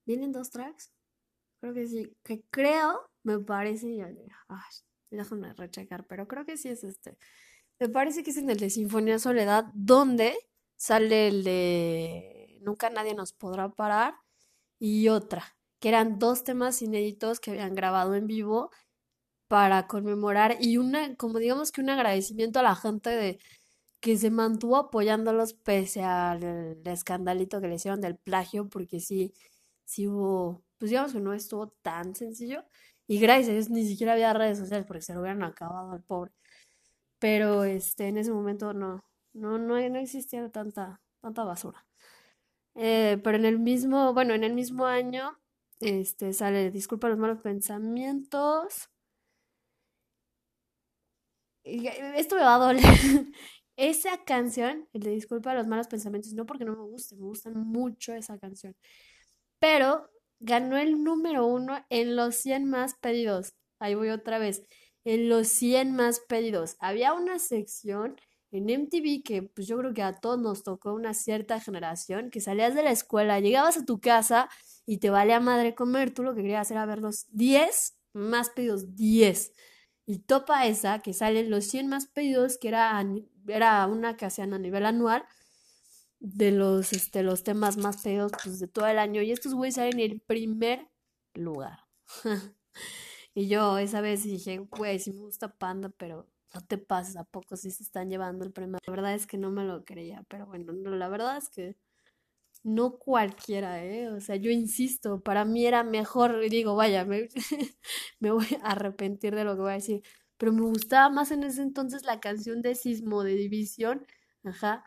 [0.06, 0.92] ¿Vienen dos tracks?
[1.62, 2.16] Creo que sí.
[2.24, 4.04] Que creo, me parece...
[4.48, 4.74] Ay,
[5.12, 7.18] déjame rechecar, pero creo que sí es este.
[7.80, 10.36] Me parece que es en el de Sinfonía Soledad, donde
[10.76, 14.16] sale el de Nunca nadie nos podrá parar
[14.80, 15.44] y otra
[15.84, 18.72] que eran dos temas inéditos que habían grabado en vivo
[19.50, 23.38] para conmemorar y una, como digamos que un agradecimiento a la gente de
[24.00, 29.34] que se mantuvo apoyándolos pese al escandalito que le hicieron del plagio, porque sí,
[29.84, 32.64] sí hubo, pues digamos que no estuvo tan sencillo.
[33.06, 36.04] Y gracias a Dios ni siquiera había redes sociales porque se lo hubieran acabado al
[36.04, 36.32] pobre.
[37.20, 41.86] Pero este, en ese momento no, no, no, no existía tanta, tanta basura.
[42.76, 45.43] Eh, pero en el mismo, bueno, en el mismo año
[45.84, 48.90] este, sale, disculpa los malos pensamientos.
[51.64, 52.84] Esto me va a doler.
[53.76, 57.50] esa canción, el de Disculpa los malos pensamientos, no porque no me guste, me gusta
[57.52, 58.76] mucho esa canción.
[59.60, 63.54] Pero ganó el número uno en los 100 más pedidos.
[63.80, 64.64] Ahí voy otra vez.
[65.06, 66.76] En los 100 más pedidos.
[66.80, 68.18] Había una sección
[68.52, 72.40] en MTV que pues yo creo que a todos nos tocó una cierta generación, que
[72.42, 74.50] salías de la escuela, llegabas a tu casa
[74.86, 78.50] y te vale a madre comer, tú lo que querías era ver los 10 más
[78.50, 79.54] pedidos, 10.
[80.06, 83.04] Y topa esa, que salen los 100 más pedidos, que era,
[83.48, 85.24] era una que hacían a nivel anual,
[86.20, 89.22] de los, este, los temas más pedidos pues, de todo el año.
[89.22, 90.90] Y estos güeyes salen en el primer
[91.34, 91.80] lugar.
[93.34, 97.24] y yo esa vez dije, güey, sí me gusta Panda, pero no te pases, ¿a
[97.24, 98.80] poco sí se están llevando el premio?
[98.86, 101.78] La verdad es que no me lo creía, pero bueno, la verdad es que
[102.64, 104.10] no cualquiera, ¿eh?
[104.10, 107.06] O sea, yo insisto, para mí era mejor, digo, vaya,
[108.20, 110.04] me, voy a arrepentir de lo que voy a decir,
[110.38, 114.06] pero me gustaba más en ese entonces la canción de Sismo de División,
[114.44, 114.84] ajá.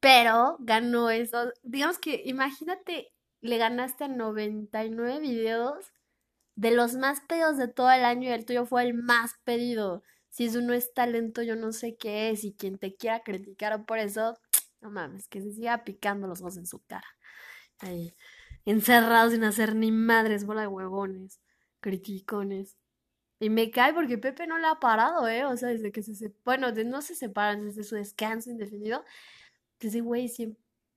[0.00, 1.52] Pero ganó eso.
[1.62, 5.92] Digamos que imagínate le ganaste a 99 videos
[6.54, 10.02] de los más pedidos de todo el año y el tuyo fue el más pedido.
[10.30, 12.44] Si eso no es talento, yo no sé qué es.
[12.44, 14.38] Y quien te quiera criticar por eso,
[14.82, 17.06] no mames, que se siga picando los ojos en su cara.
[17.78, 18.14] Ahí,
[18.64, 21.40] encerrados sin hacer ni madres, bola de huevones,
[21.80, 22.76] criticones.
[23.40, 25.44] Y me cae porque Pepe no la ha parado, ¿eh?
[25.46, 26.32] O sea, desde que se...
[26.44, 29.04] Bueno, no se separan, desde su descanso indefinido.
[29.80, 30.28] Ese güey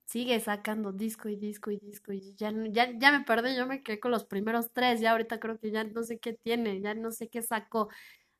[0.05, 3.81] sigue sacando disco y disco y disco y ya, ya, ya me perdí, yo me
[3.83, 6.93] quedé con los primeros tres, ya ahorita creo que ya no sé qué tiene, ya
[6.93, 7.89] no sé qué sacó.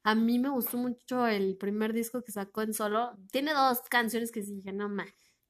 [0.03, 3.17] A mí me gustó mucho el primer disco que sacó en solo.
[3.31, 5.05] Tiene dos canciones que sí dije, no ma,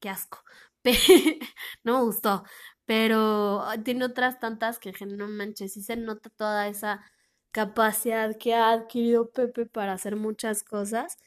[0.09, 0.43] asco.
[1.83, 2.43] no me gustó.
[2.85, 7.03] Pero tiene otras tantas que no manches, sí se nota toda esa
[7.51, 11.17] capacidad que ha adquirido Pepe para hacer muchas cosas.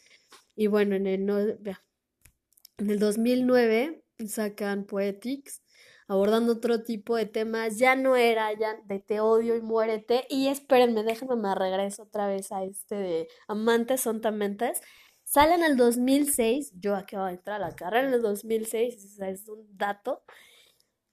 [0.55, 5.63] Y bueno, en el, no, en el 2009 sacan Poetics,
[6.07, 7.79] abordando otro tipo de temas.
[7.79, 10.27] Ya no era ya de te odio y muérete.
[10.29, 14.81] Y espérenme, déjenme me regreso otra vez a este de Amantes son tamentes.
[15.29, 19.49] Sale en el 2006, yo acabo de entrar a la carrera en el 2006, es
[19.49, 20.23] un dato.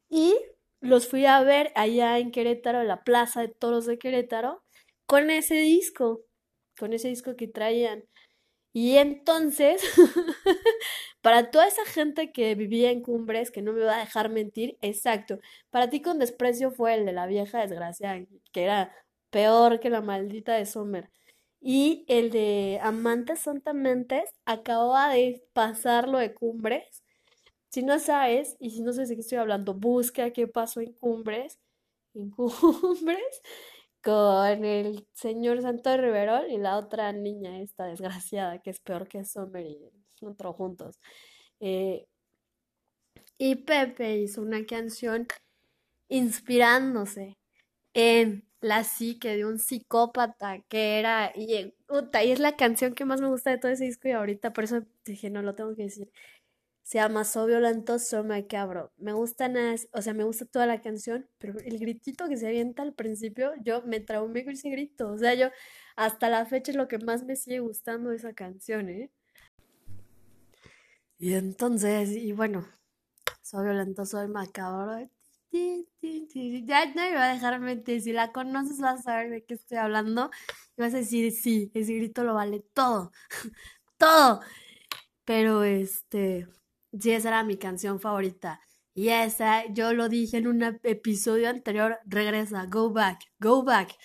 [0.10, 0.34] Y
[0.80, 4.63] los fui a ver allá en Querétaro, en la Plaza de Toros de Querétaro,
[5.06, 6.21] con ese disco,
[6.80, 8.06] con ese disco que traían.
[8.73, 9.82] Y entonces,
[11.21, 14.78] para toda esa gente que vivía en Cumbres, que no me va a dejar mentir,
[14.82, 15.39] exacto,
[15.71, 18.95] para ti con desprecio fue el de la vieja desgracia, que era
[19.30, 21.12] peor que la maldita de Sommer.
[21.67, 27.04] Y el de Amantes Santamente acababa de pasar lo de Cumbres.
[27.69, 30.93] Si no sabes, y si no sabes de qué estoy hablando, busca qué pasó en
[30.93, 31.58] Cumbres.
[32.13, 33.41] En Cumbres
[34.04, 39.25] con el señor Santo Riverol y la otra niña, esta desgraciada, que es peor que
[39.25, 39.89] Summer y
[40.21, 40.99] otro juntos.
[41.60, 42.06] Eh,
[43.39, 45.28] y Pepe hizo una canción
[46.10, 47.39] inspirándose
[47.95, 53.21] en la psique de un psicópata que era, y, y es la canción que más
[53.21, 55.84] me gusta de todo ese disco y ahorita por eso dije, no, lo tengo que
[55.84, 56.12] decir
[56.86, 58.93] se llama So Violento, So Macabro.
[58.97, 62.45] Me gusta nada, o sea, me gusta toda la canción, pero el gritito que se
[62.47, 65.12] avienta al principio, yo me traumé con ese grito.
[65.12, 65.49] O sea, yo
[65.95, 69.12] hasta la fecha es lo que más me sigue gustando esa canción, ¿eh?
[71.17, 72.67] Y entonces, y bueno,
[73.41, 75.10] So Violento, So Macabro.
[76.67, 78.01] Ya no iba a dejar mentir.
[78.01, 80.29] Si la conoces, vas a saber de qué estoy hablando.
[80.77, 83.11] Y vas a decir, sí, ese grito lo vale todo.
[83.97, 84.41] todo.
[85.25, 86.47] Pero este
[86.99, 88.61] Sí, esa era mi canción favorita.
[88.93, 93.95] Y esa, yo lo dije en un episodio anterior, regresa, go back, go back.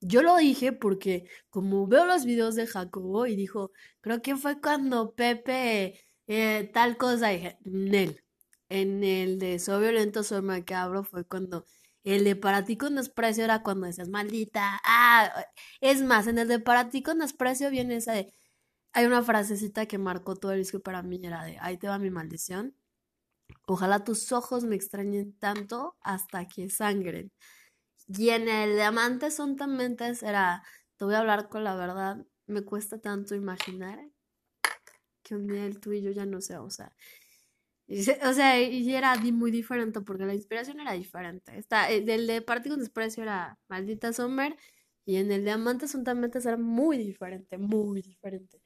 [0.00, 4.60] Yo lo dije porque como veo los videos de Jacobo y dijo, creo que fue
[4.60, 8.22] cuando Pepe eh, tal cosa, dije, Nel.
[8.72, 11.66] En el de Soy Violento, Soy Macabro fue cuando
[12.04, 14.80] el de Para ti con desprecio era cuando decías, maldita.
[14.86, 15.44] Ah,
[15.82, 18.32] es más, en el de Para ti con desprecio viene esa de,
[18.94, 21.98] hay una frasecita que marcó todo el disco para mí, era de, ahí te va
[21.98, 22.74] mi maldición.
[23.66, 27.30] Ojalá tus ojos me extrañen tanto hasta que sangren.
[28.08, 30.62] Y en el de amantes son tan mentes era,
[30.96, 34.00] te voy a hablar con la verdad, me cuesta tanto imaginar
[35.22, 36.90] que un día el tú y yo ya no se o sea,
[38.24, 41.56] o sea, y era muy diferente porque la inspiración era diferente.
[41.58, 44.56] Está, el eh, de Partido con Desprecio era Maldita Summer
[45.04, 48.60] y en el de Amantes mentes era muy diferente, muy diferente.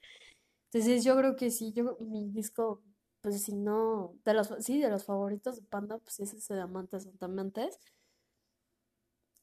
[0.73, 2.83] Entonces yo creo que sí, yo mi disco,
[3.23, 6.63] pues si no, de los, sí, de los favoritos de Panda, pues es ese de
[6.63, 7.79] Amantes Santamantes.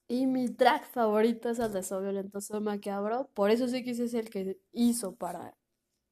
[0.08, 3.30] Y mi track favorito es el de So Violento, So Macabro.
[3.34, 5.58] Por eso sé que ese es el que hizo para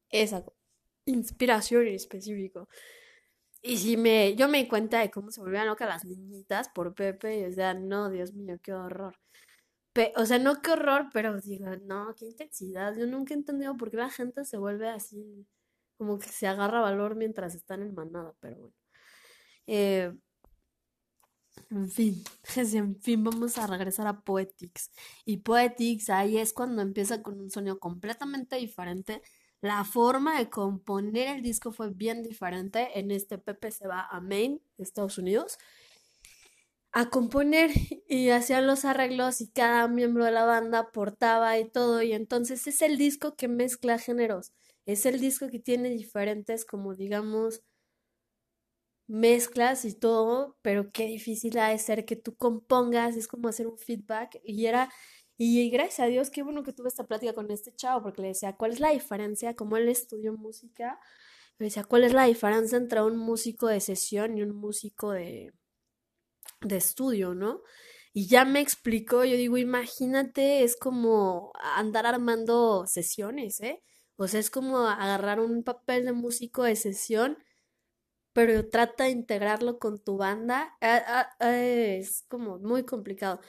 [0.09, 0.43] esa
[1.05, 2.67] inspiración en específico.
[3.61, 6.95] Y si me, yo me di cuenta de cómo se volvían locas las niñitas por
[6.95, 9.15] Pepe, y o sea, no, Dios mío, qué horror
[10.15, 12.95] o sea, no qué horror, pero digo, no, qué intensidad.
[12.97, 15.45] Yo nunca he entendido por qué la gente se vuelve así,
[15.97, 18.75] como que se agarra valor mientras están en manada, pero bueno.
[19.67, 20.13] Eh,
[21.69, 22.23] en fin,
[22.55, 24.91] en fin, vamos a regresar a Poetics.
[25.25, 29.21] Y Poetics ahí es cuando empieza con un sonido completamente diferente.
[29.61, 32.99] La forma de componer el disco fue bien diferente.
[32.99, 35.57] En este Pepe se va a Maine, Estados Unidos
[36.91, 37.71] a componer
[38.07, 42.67] y hacían los arreglos y cada miembro de la banda aportaba y todo y entonces
[42.67, 44.53] es el disco que mezcla géneros,
[44.85, 47.61] es el disco que tiene diferentes como digamos
[49.07, 53.67] mezclas y todo, pero qué difícil ha de ser que tú compongas, es como hacer
[53.67, 54.89] un feedback y era
[55.43, 58.27] y gracias a Dios, qué bueno que tuve esta plática con este chavo, porque le
[58.29, 59.55] decía, ¿cuál es la diferencia?
[59.55, 60.99] Como él estudió música,
[61.57, 65.51] le decía, ¿cuál es la diferencia entre un músico de sesión y un músico de,
[66.61, 67.61] de estudio, ¿no?
[68.13, 73.81] Y ya me explicó, yo digo, imagínate, es como andar armando sesiones, ¿eh?
[74.17, 77.37] O sea, es como agarrar un papel de músico de sesión,
[78.33, 80.75] pero trata de integrarlo con tu banda.
[80.81, 83.41] Ah, ah, es como muy complicado.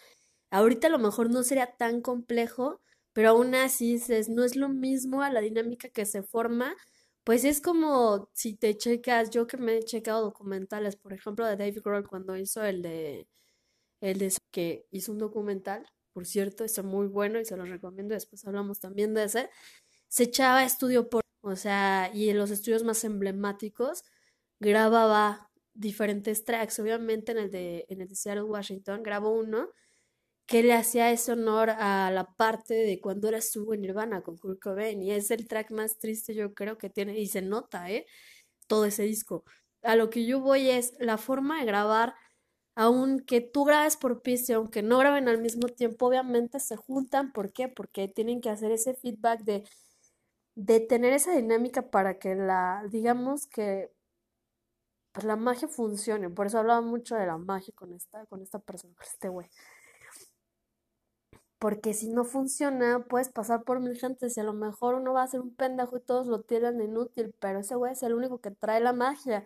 [0.52, 2.80] Ahorita a lo mejor no sería tan complejo,
[3.14, 6.74] pero aún así no es lo mismo a la dinámica que se forma.
[7.24, 11.56] Pues es como si te checas, yo que me he checado documentales, por ejemplo, de
[11.56, 13.28] Dave Grohl cuando hizo el de
[14.00, 18.14] el de que hizo un documental, por cierto, está muy bueno y se lo recomiendo,
[18.14, 19.50] después hablamos también de ese,
[20.08, 24.04] se echaba estudio por, o sea, y en los estudios más emblemáticos
[24.60, 29.70] grababa diferentes tracks, obviamente en el de, en el de Seattle, Washington, grabó uno
[30.52, 34.36] que le hacía ese honor a la parte de cuando era estuvo en Nirvana con
[34.36, 37.90] Kurt Cobain y es el track más triste yo creo que tiene y se nota,
[37.90, 38.04] ¿eh?
[38.66, 39.44] Todo ese disco.
[39.82, 42.14] A lo que yo voy es la forma de grabar
[42.74, 47.32] aunque tú grabes por pista, aunque no graben al mismo tiempo, obviamente se juntan.
[47.32, 47.68] ¿Por qué?
[47.68, 49.64] Porque tienen que hacer ese feedback de,
[50.54, 53.90] de tener esa dinámica para que la, digamos que
[55.12, 56.28] pues la magia funcione.
[56.30, 59.48] Por eso hablaba mucho de la magia con esta, con esta persona, con este güey.
[61.62, 65.22] Porque si no funciona, puedes pasar por mil gentes y a lo mejor uno va
[65.22, 68.40] a ser un pendejo y todos lo tienen inútil, pero ese güey es el único
[68.40, 69.44] que trae la magia.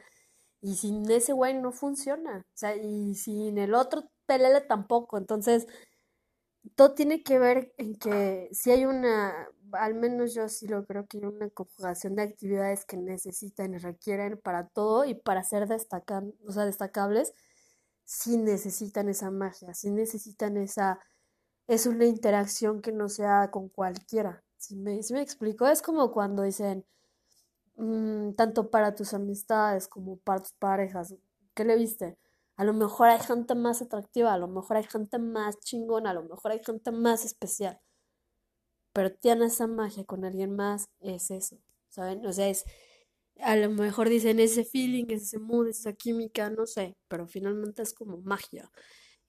[0.63, 2.47] Y sin ese güey no funciona.
[2.49, 5.19] O sea, y sin el otro pelele tampoco.
[5.19, 5.67] Entonces,
[6.75, 11.07] todo tiene que ver en que si hay una, al menos yo sí lo creo
[11.07, 15.69] que hay una conjugación de actividades que necesitan y requieren para todo y para ser
[15.69, 17.35] destacan, o sea, destacables,
[18.05, 20.99] sí necesitan esa magia, sí necesitan esa,
[21.67, 24.45] es una interacción que no sea con cualquiera.
[24.57, 26.85] Si me, explico, es como cuando dicen,
[27.77, 31.15] Mm, tanto para tus amistades como para tus parejas.
[31.55, 32.19] ¿Qué le viste?
[32.57, 36.15] A lo mejor hay gente más atractiva, a lo mejor hay gente más chingona, a
[36.15, 37.81] lo mejor hay gente más especial.
[38.93, 41.59] Pero tiene esa magia con alguien más, es eso,
[41.91, 42.25] ¿saben?
[42.27, 42.65] O sea, es,
[43.41, 47.93] a lo mejor dicen ese feeling, ese mood, esa química, no sé, pero finalmente es
[47.95, 48.71] como magia.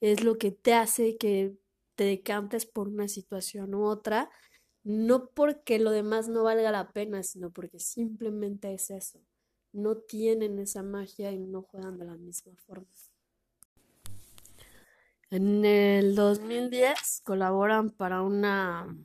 [0.02, 1.58] Es lo que te hace que
[1.97, 4.29] te decantes por una situación u otra
[4.88, 9.19] no porque lo demás no valga la pena, sino porque simplemente es eso.
[9.73, 12.88] No tienen esa magia y no juegan de la misma forma.
[15.29, 18.97] En el 2010 colaboran para una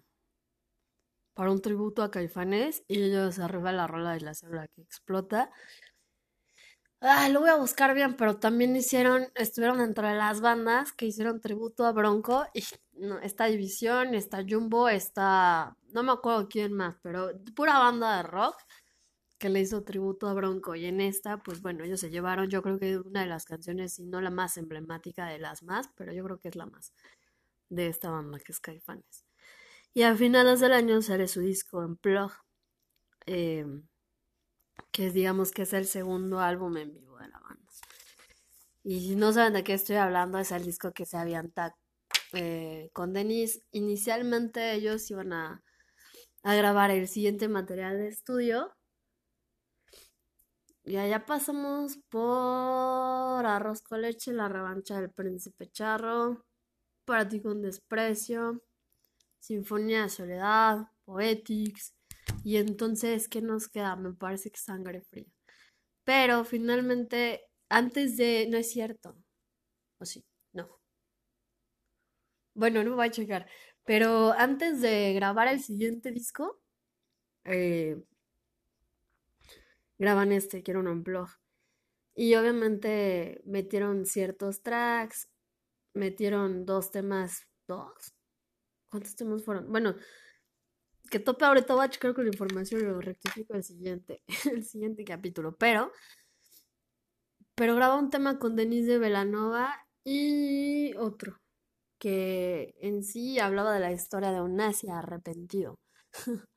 [1.34, 5.50] para un tributo a Caifanes y ellos arriba la rola de la célula que explota
[7.04, 11.06] Ah, lo voy a buscar bien, pero también hicieron, estuvieron dentro de las bandas que
[11.06, 12.62] hicieron tributo a Bronco y
[12.92, 18.22] no, esta división, está Jumbo, está, no me acuerdo quién más, pero pura banda de
[18.22, 18.54] rock
[19.38, 22.62] que le hizo tributo a Bronco y en esta, pues bueno, ellos se llevaron, yo
[22.62, 26.12] creo que una de las canciones, y no la más emblemática de las más, pero
[26.12, 26.94] yo creo que es la más
[27.70, 29.26] de esta banda que es Caifanes.
[29.94, 32.32] Y a finales del año sale su disco en Plug.
[33.26, 33.66] Eh,
[34.92, 37.72] que digamos que es el segundo álbum en vivo de la banda.
[38.84, 41.76] Y si no saben de qué estoy hablando, es el disco que se avienta
[42.32, 43.62] eh, con Denise.
[43.70, 45.64] Inicialmente ellos iban a,
[46.42, 48.72] a grabar el siguiente material de estudio.
[50.84, 56.44] Y allá pasamos por Arroz con leche, La revancha del príncipe charro,
[57.04, 58.62] Para ti con desprecio,
[59.38, 61.94] Sinfonía de soledad, Poetics,
[62.44, 63.96] y entonces, ¿qué nos queda?
[63.96, 65.26] Me parece que sangre fría.
[66.04, 68.46] Pero finalmente, antes de...
[68.50, 69.16] No es cierto.
[69.98, 70.24] ¿O sí?
[70.52, 70.80] No.
[72.54, 73.46] Bueno, no voy a checar.
[73.84, 76.60] Pero antes de grabar el siguiente disco,
[77.44, 78.02] eh,
[79.98, 81.28] graban este, quiero un blog.
[82.14, 85.30] Y obviamente metieron ciertos tracks,
[85.94, 88.14] metieron dos temas, dos.
[88.90, 89.70] ¿Cuántos temas fueron?
[89.72, 89.94] Bueno,
[91.12, 94.64] que tope ahorita voy a checar con la información y lo rectifico el siguiente, el
[94.64, 95.54] siguiente capítulo.
[95.58, 95.92] Pero,
[97.54, 101.36] pero graba un tema con Denise de Velanova y otro
[102.00, 105.78] que en sí hablaba de la historia de un nazi arrepentido.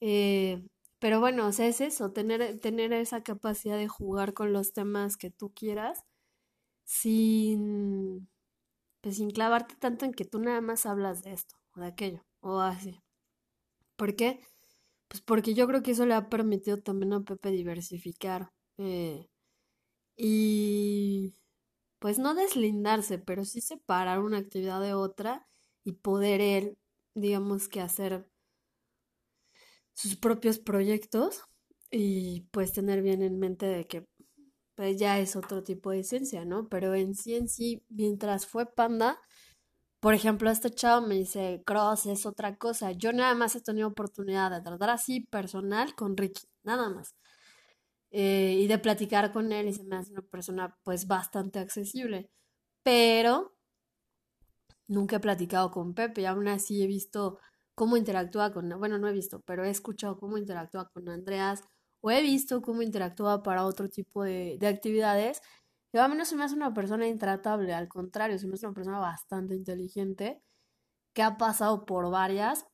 [0.00, 0.62] eh,
[1.00, 5.16] pero bueno, o sea, es eso, tener, tener esa capacidad de jugar con los temas
[5.16, 6.04] que tú quieras
[6.84, 8.28] sin,
[9.02, 12.22] pues, sin clavarte tanto en que tú nada más hablas de esto o de aquello
[12.40, 13.00] o así.
[14.00, 14.40] ¿Por qué?
[15.08, 18.50] Pues porque yo creo que eso le ha permitido también a Pepe diversificar.
[18.78, 19.28] Eh,
[20.16, 21.34] y
[22.00, 25.46] pues no deslindarse, pero sí separar una actividad de otra
[25.84, 26.78] y poder él,
[27.14, 28.26] digamos que hacer
[29.94, 31.42] sus propios proyectos
[31.90, 34.06] y pues tener bien en mente de que
[34.74, 36.68] pues ya es otro tipo de esencia, ¿no?
[36.68, 39.18] Pero en sí, en sí, mientras fue panda,
[40.00, 42.92] por ejemplo, este chavo me dice, Cross es otra cosa.
[42.92, 47.14] Yo nada más he tenido oportunidad de tratar así personal con Ricky, nada más.
[48.10, 52.30] Eh, y de platicar con él y se me hace una persona pues bastante accesible.
[52.82, 53.54] Pero
[54.88, 57.38] nunca he platicado con Pepe y aún así he visto
[57.74, 61.62] cómo interactúa con, bueno, no he visto, pero he escuchado cómo interactúa con Andreas
[62.00, 65.42] o he visto cómo interactúa para otro tipo de, de actividades.
[65.92, 68.66] Y a mí no se me hace una persona intratable, al contrario, se me hace
[68.66, 70.42] una persona bastante inteligente
[71.14, 72.66] que ha pasado por varias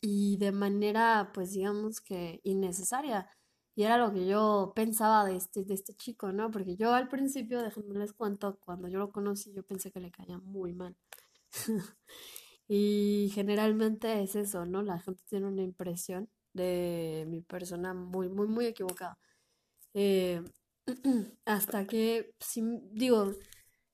[0.00, 3.28] y de manera, pues digamos que innecesaria.
[3.74, 6.50] Y era lo que yo pensaba de este, de este chico, ¿no?
[6.50, 10.10] Porque yo al principio, déjenme les cuento, cuando yo lo conocí, yo pensé que le
[10.10, 10.96] caía muy mal.
[12.68, 14.82] y generalmente es eso, ¿no?
[14.82, 19.18] La gente tiene una impresión de mi persona muy, muy, muy equivocada.
[19.94, 20.42] Eh,
[21.44, 22.62] hasta que, si,
[22.92, 23.32] digo,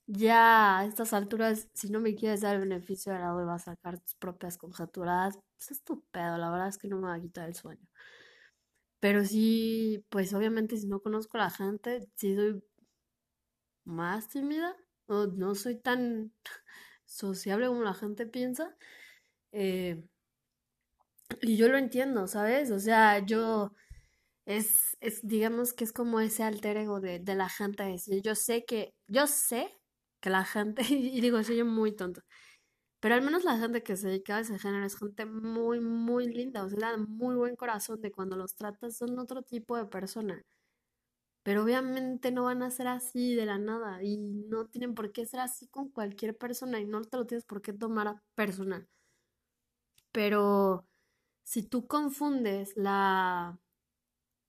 [0.06, 3.68] ya a estas alturas, si no me quieres dar el beneficio de la duda, vas
[3.68, 7.14] a sacar tus propias conjeturas, pues es tu la verdad es que no me va
[7.14, 7.86] a quitar el sueño.
[9.00, 12.62] Pero sí, pues obviamente si no conozco a la gente, sí soy
[13.84, 14.76] más tímida,
[15.06, 16.32] o no soy tan
[17.06, 18.76] sociable como la gente piensa.
[19.52, 20.04] Eh,
[21.42, 22.70] y yo lo entiendo, ¿sabes?
[22.70, 23.72] O sea, yo
[24.48, 27.84] es, es, digamos que es como ese alter ego de, de la gente.
[27.84, 29.78] decir, yo sé que, yo sé
[30.20, 32.22] que la gente, y digo, soy yo muy tonto,
[33.00, 36.28] pero al menos la gente que se dedica a ese género es gente muy, muy
[36.32, 40.42] linda, o sea, muy buen corazón de cuando los tratas son otro tipo de persona.
[41.42, 45.26] Pero obviamente no van a ser así de la nada y no tienen por qué
[45.26, 48.88] ser así con cualquier persona y no te lo tienes por qué tomar a personal.
[50.12, 50.86] Pero
[51.44, 53.58] si tú confundes la,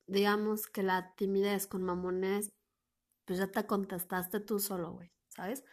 [0.09, 2.51] digamos que la timidez con mamones,
[3.25, 5.63] pues ya te contestaste tú solo, güey, ¿sabes?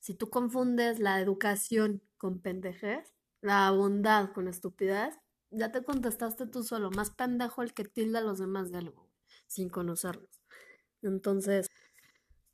[0.00, 5.14] Si tú confundes la educación con pendejez, la bondad con estupidez,
[5.50, 6.90] ya te contestaste tú solo.
[6.90, 9.08] Más pendejo el que tilda a los demás de algo,
[9.46, 10.42] sin conocerlos.
[11.02, 11.68] Entonces,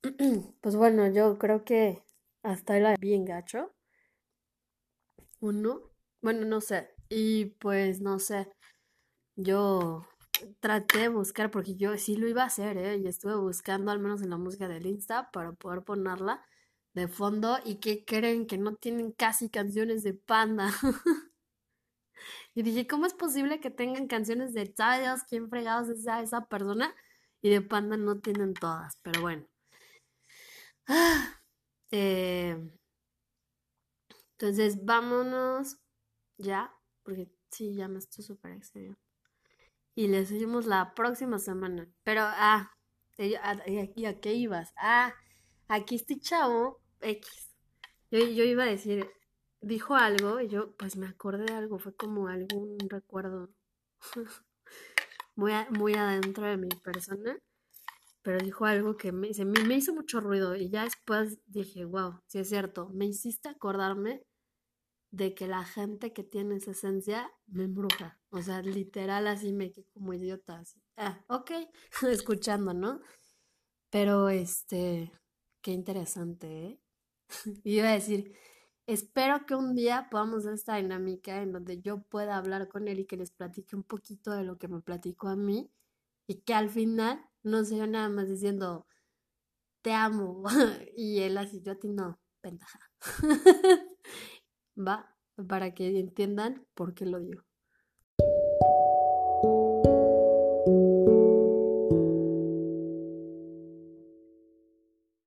[0.60, 2.02] pues bueno, yo creo que
[2.42, 3.74] hasta era bien gacho.
[5.40, 5.92] Uno,
[6.22, 6.90] bueno, no sé.
[7.08, 8.50] Y pues no sé.
[9.36, 10.06] Yo
[10.60, 12.96] traté de buscar, porque yo sí lo iba a hacer, ¿eh?
[12.96, 16.44] Y estuve buscando, al menos en la música del Insta, para poder ponerla
[16.94, 20.70] de fondo y que creen que no tienen casi canciones de Panda.
[22.54, 26.46] y dije, ¿cómo es posible que tengan canciones de Dios quién fregados es esa, esa
[26.46, 26.94] persona?
[27.42, 29.46] Y de Panda no tienen todas, pero bueno.
[31.92, 32.56] Eh,
[34.32, 35.78] entonces, vámonos
[36.36, 36.74] ya,
[37.04, 39.05] porque sí, ya me estoy súper excediendo.
[39.96, 41.90] Y les seguimos la próxima semana.
[42.04, 42.70] Pero, ah,
[43.16, 44.72] ¿y a qué ibas?
[44.76, 45.12] Ah,
[45.68, 47.56] aquí este chavo X.
[48.10, 49.10] Yo, yo iba a decir,
[49.60, 53.50] dijo algo y yo pues me acordé de algo, fue como algún recuerdo
[55.34, 57.38] muy, muy adentro de mi persona,
[58.22, 62.20] pero dijo algo que me, me, me hizo mucho ruido y ya después dije, wow,
[62.26, 64.22] sí es cierto, me hiciste acordarme
[65.10, 69.72] de que la gente que tiene esa esencia me embruja, o sea, literal así me
[69.72, 70.62] quedé como idiota,
[70.98, 71.50] ah, ok,
[72.10, 73.00] escuchando, ¿no?
[73.90, 75.10] Pero este,
[75.62, 76.80] qué interesante, ¿eh?
[77.64, 78.34] Y iba a decir,
[78.86, 83.00] espero que un día podamos hacer esta dinámica en donde yo pueda hablar con él
[83.00, 85.70] y que les platique un poquito de lo que me platicó a mí
[86.28, 88.86] y que al final no sea nada más diciendo,
[89.82, 90.44] te amo.
[90.96, 92.80] y él así, yo a ti no, ventaja.
[94.78, 95.16] Va,
[95.48, 97.45] para que entiendan por qué lo digo.